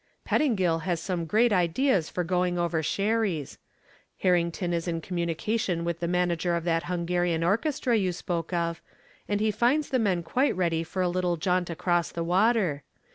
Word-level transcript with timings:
"Pettingill 0.25 0.79
has 0.81 0.99
some 0.99 1.25
great 1.27 1.53
ideas 1.53 2.09
for 2.09 2.23
doing 2.23 2.57
over 2.57 2.81
Sherry's. 2.81 3.59
Harrison 4.17 4.73
is 4.73 4.87
in 4.87 4.99
communication 4.99 5.85
with 5.85 5.99
the 5.99 6.07
manager 6.07 6.55
of 6.55 6.63
that 6.63 6.85
Hungarian 6.85 7.43
orchestra 7.43 7.95
you 7.95 8.11
spoke 8.11 8.51
of, 8.51 8.81
and 9.27 9.39
he 9.39 9.51
finds 9.51 9.89
the 9.91 9.99
men 9.99 10.23
quite 10.23 10.55
ready 10.57 10.83
for 10.83 11.03
a 11.03 11.07
little 11.07 11.37
jaunt 11.37 11.69
across 11.69 12.11
the 12.11 12.23
water. 12.23 12.81